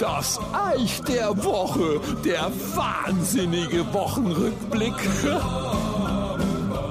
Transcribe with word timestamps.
Das 0.00 0.40
Eich 0.52 1.00
der 1.02 1.28
Woche, 1.44 2.00
der 2.24 2.50
wahnsinnige 2.74 3.86
Wochenrückblick. 3.92 4.94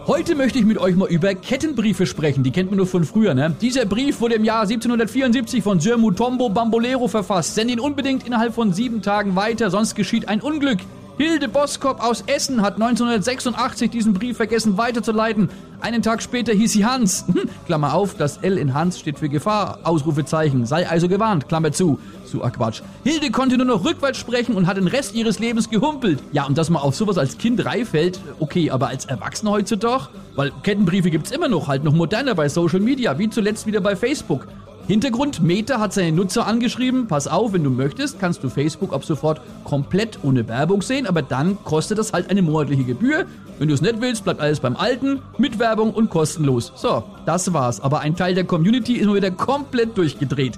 Heute 0.07 0.35
möchte 0.35 0.59
ich 0.59 0.65
mit 0.65 0.77
euch 0.77 0.95
mal 0.95 1.09
über 1.09 1.35
Kettenbriefe 1.35 2.05
sprechen. 2.05 2.41
Die 2.43 2.51
kennt 2.51 2.69
man 2.69 2.77
nur 2.77 2.87
von 2.87 3.03
früher, 3.03 3.33
ne? 3.33 3.53
Dieser 3.59 3.85
Brief 3.85 4.21
wurde 4.21 4.35
im 4.35 4.45
Jahr 4.45 4.61
1774 4.61 5.61
von 5.61 5.81
Sir 5.81 5.97
Mutombo 5.97 6.47
Bambolero 6.47 7.09
verfasst. 7.09 7.55
Send 7.55 7.69
ihn 7.69 7.81
unbedingt 7.81 8.25
innerhalb 8.25 8.53
von 8.53 8.71
sieben 8.71 9.01
Tagen 9.01 9.35
weiter, 9.35 9.69
sonst 9.69 9.95
geschieht 9.95 10.29
ein 10.29 10.39
Unglück. 10.39 10.79
Hilde 11.17 11.47
Boskop 11.47 11.99
aus 12.03 12.23
Essen 12.27 12.61
hat 12.61 12.75
1986 12.75 13.89
diesen 13.89 14.13
Brief 14.13 14.37
vergessen 14.37 14.77
weiterzuleiten. 14.77 15.49
Einen 15.81 16.03
Tag 16.03 16.21
später 16.21 16.53
hieß 16.53 16.73
sie 16.73 16.85
Hans. 16.85 17.25
Klammer 17.65 17.95
auf, 17.95 18.13
das 18.13 18.37
L 18.37 18.59
in 18.59 18.75
Hans 18.75 18.99
steht 18.99 19.17
für 19.17 19.27
Gefahr. 19.27 19.79
Ausrufezeichen. 19.83 20.67
Sei 20.67 20.87
also 20.87 21.07
gewarnt. 21.07 21.47
Klammer 21.47 21.71
zu. 21.71 21.99
So 22.23 22.43
a 22.43 22.51
Quatsch. 22.51 22.83
Hilde 23.03 23.31
konnte 23.31 23.57
nur 23.57 23.65
noch 23.65 23.83
rückwärts 23.83 24.19
sprechen 24.19 24.53
und 24.53 24.67
hat 24.67 24.77
den 24.77 24.85
Rest 24.85 25.15
ihres 25.15 25.39
Lebens 25.39 25.71
gehumpelt. 25.71 26.21
Ja, 26.33 26.45
und 26.45 26.55
dass 26.55 26.69
man 26.69 26.83
auf 26.83 26.95
sowas 26.95 27.17
als 27.17 27.39
Kind 27.39 27.65
reif 27.65 27.95
okay, 28.39 28.69
aber 28.69 28.89
als 28.89 29.05
Erwachsener 29.05 29.51
heutzutage? 29.51 30.09
Weil 30.35 30.51
Kettenbriefe 30.61 31.09
gibt's 31.09 31.31
immer 31.31 31.47
noch, 31.47 31.67
halt 31.67 31.83
noch 31.83 31.93
moderner 31.93 32.35
bei 32.35 32.47
Social 32.47 32.79
Media, 32.79 33.17
wie 33.17 33.27
zuletzt 33.27 33.65
wieder 33.65 33.81
bei 33.81 33.95
Facebook. 33.95 34.45
Hintergrund, 34.87 35.41
Meta 35.41 35.81
hat 35.81 35.91
seine 35.91 36.13
Nutzer 36.13 36.47
angeschrieben, 36.47 37.07
pass 37.07 37.27
auf, 37.27 37.51
wenn 37.51 37.61
du 37.61 37.69
möchtest, 37.69 38.21
kannst 38.21 38.41
du 38.41 38.47
Facebook 38.47 38.93
ab 38.93 39.03
sofort 39.03 39.41
komplett 39.65 40.19
ohne 40.23 40.47
Werbung 40.47 40.81
sehen, 40.81 41.05
aber 41.05 41.21
dann 41.21 41.61
kostet 41.65 41.97
das 41.97 42.13
halt 42.13 42.29
eine 42.29 42.41
monatliche 42.41 42.85
Gebühr. 42.85 43.25
Wenn 43.59 43.67
du 43.67 43.73
es 43.73 43.81
nicht 43.81 43.99
willst, 43.99 44.23
bleibt 44.23 44.39
alles 44.39 44.61
beim 44.61 44.77
Alten, 44.77 45.21
mit 45.37 45.59
Werbung 45.59 45.93
und 45.93 46.09
kostenlos. 46.09 46.71
So, 46.77 47.03
das 47.25 47.51
war's. 47.51 47.81
Aber 47.81 47.99
ein 47.99 48.15
Teil 48.15 48.33
der 48.33 48.45
Community 48.45 48.93
ist 48.93 49.07
mal 49.07 49.15
wieder 49.15 49.31
komplett 49.31 49.97
durchgedreht. 49.97 50.57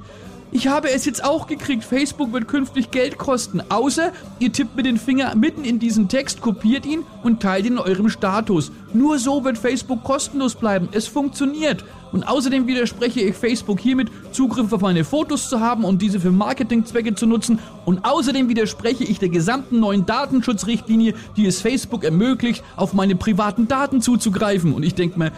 Ich 0.51 0.67
habe 0.67 0.89
es 0.89 1.05
jetzt 1.05 1.23
auch 1.23 1.45
gekriegt. 1.45 1.83
Facebook 1.83 2.33
wird 2.33 2.47
künftig 2.47 2.89
Geld 2.89 3.19
kosten. 3.19 3.61
Außer 3.69 4.11
ihr 4.39 4.51
tippt 4.51 4.75
mit 4.75 4.87
den 4.87 4.97
Finger 4.97 5.35
mitten 5.35 5.63
in 5.63 5.77
diesen 5.77 6.07
Text, 6.07 6.41
kopiert 6.41 6.87
ihn 6.87 7.03
und 7.21 7.39
teilt 7.39 7.67
ihn 7.67 7.73
in 7.73 7.79
eurem 7.79 8.09
Status. 8.09 8.71
Nur 8.91 9.19
so 9.19 9.43
wird 9.43 9.59
Facebook 9.59 10.03
kostenlos 10.03 10.55
bleiben. 10.55 10.89
Es 10.91 11.07
funktioniert. 11.07 11.85
Und 12.11 12.27
außerdem 12.27 12.65
widerspreche 12.65 13.21
ich 13.21 13.35
Facebook 13.35 13.79
hiermit, 13.79 14.09
Zugriff 14.31 14.73
auf 14.73 14.81
meine 14.81 15.03
Fotos 15.03 15.49
zu 15.49 15.59
haben 15.59 15.85
und 15.85 16.01
diese 16.01 16.19
für 16.19 16.31
Marketingzwecke 16.31 17.13
zu 17.13 17.27
nutzen. 17.27 17.59
Und 17.85 18.03
außerdem 18.03 18.49
widerspreche 18.49 19.03
ich 19.03 19.19
der 19.19 19.29
gesamten 19.29 19.79
neuen 19.79 20.07
Datenschutzrichtlinie, 20.07 21.13
die 21.37 21.45
es 21.45 21.61
Facebook 21.61 22.03
ermöglicht, 22.03 22.63
auf 22.75 22.93
meine 22.93 23.15
privaten 23.15 23.67
Daten 23.67 24.01
zuzugreifen. 24.01 24.73
Und 24.73 24.81
ich 24.81 24.95
denke 24.95 25.19
mir, 25.19 25.31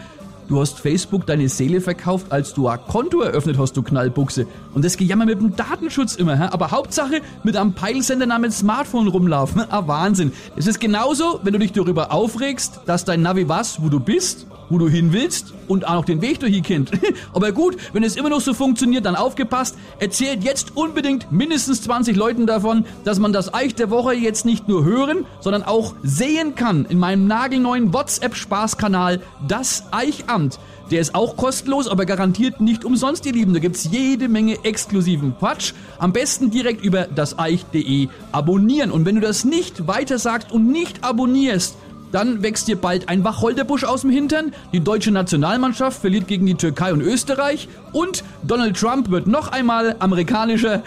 Du 0.48 0.60
hast 0.60 0.80
Facebook 0.80 1.26
deine 1.26 1.48
Seele 1.48 1.80
verkauft, 1.80 2.26
als 2.30 2.52
du 2.52 2.68
ein 2.68 2.78
Konto 2.88 3.20
eröffnet 3.20 3.58
hast, 3.58 3.76
du 3.76 3.82
Knallbuchse. 3.82 4.46
Und 4.74 4.84
das 4.84 4.96
Gejammer 4.96 5.24
mit 5.24 5.40
dem 5.40 5.56
Datenschutz 5.56 6.16
immer, 6.16 6.38
hä? 6.38 6.48
aber 6.50 6.70
Hauptsache 6.70 7.20
mit 7.42 7.56
einem 7.56 7.72
Peilsender 7.72 8.26
namens 8.26 8.58
Smartphone 8.58 9.08
rumlaufen. 9.08 9.62
Ah, 9.72 9.86
Wahnsinn. 9.86 10.32
Es 10.54 10.66
ist 10.66 10.80
genauso, 10.80 11.40
wenn 11.44 11.54
du 11.54 11.58
dich 11.58 11.72
darüber 11.72 12.12
aufregst, 12.12 12.80
dass 12.84 13.06
dein 13.06 13.22
Navi 13.22 13.48
was, 13.48 13.80
wo 13.80 13.88
du 13.88 14.00
bist 14.00 14.46
wo 14.72 14.78
du 14.78 14.88
hin 14.88 15.12
willst 15.12 15.52
und 15.68 15.86
auch 15.86 15.94
noch 15.94 16.04
den 16.06 16.22
Weg 16.22 16.40
durch 16.40 16.62
kennt. 16.62 16.90
Aber 17.34 17.52
gut, 17.52 17.76
wenn 17.92 18.02
es 18.02 18.16
immer 18.16 18.30
noch 18.30 18.40
so 18.40 18.54
funktioniert, 18.54 19.04
dann 19.04 19.16
aufgepasst. 19.16 19.76
Erzählt 20.00 20.42
jetzt 20.42 20.76
unbedingt 20.76 21.30
mindestens 21.30 21.82
20 21.82 22.16
Leuten 22.16 22.46
davon, 22.46 22.86
dass 23.04 23.18
man 23.18 23.32
das 23.32 23.52
Eich 23.52 23.74
der 23.74 23.90
Woche 23.90 24.14
jetzt 24.14 24.46
nicht 24.46 24.68
nur 24.68 24.84
hören, 24.84 25.26
sondern 25.40 25.62
auch 25.62 25.94
sehen 26.02 26.54
kann 26.54 26.86
in 26.86 26.98
meinem 26.98 27.26
nagelneuen 27.26 27.92
WhatsApp-Spaßkanal 27.92 29.20
Das 29.46 29.84
Eichamt. 29.90 30.58
Der 30.90 31.00
ist 31.00 31.14
auch 31.14 31.36
kostenlos, 31.36 31.88
aber 31.88 32.04
garantiert 32.04 32.60
nicht 32.60 32.84
umsonst, 32.84 33.24
ihr 33.24 33.32
Lieben. 33.32 33.54
Da 33.54 33.60
gibt's 33.60 33.88
jede 33.90 34.28
Menge 34.28 34.62
exklusiven 34.64 35.34
Quatsch. 35.38 35.72
Am 35.98 36.12
besten 36.12 36.50
direkt 36.50 36.84
über 36.84 37.06
daseich.de 37.06 38.08
abonnieren. 38.30 38.90
Und 38.90 39.06
wenn 39.06 39.14
du 39.14 39.20
das 39.20 39.44
nicht 39.44 39.86
weiter 39.86 40.18
sagst 40.18 40.52
und 40.52 40.66
nicht 40.66 41.04
abonnierst, 41.04 41.76
dann 42.12 42.42
wächst 42.42 42.68
dir 42.68 42.76
bald 42.76 43.08
ein 43.08 43.24
Wacholderbusch 43.24 43.84
aus 43.84 44.02
dem 44.02 44.10
Hintern, 44.10 44.52
die 44.72 44.80
deutsche 44.80 45.10
Nationalmannschaft 45.10 46.00
verliert 46.00 46.28
gegen 46.28 46.46
die 46.46 46.54
Türkei 46.54 46.92
und 46.92 47.00
Österreich 47.00 47.68
und 47.92 48.22
Donald 48.42 48.76
Trump 48.76 49.10
wird 49.10 49.26
noch 49.26 49.50
einmal 49.50 49.96
amerikanischer. 49.98 50.82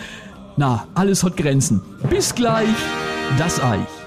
Na, 0.56 0.88
alles 0.94 1.24
hat 1.24 1.36
Grenzen. 1.36 1.82
Bis 2.10 2.34
gleich, 2.34 2.68
das 3.38 3.62
Eich. 3.62 4.05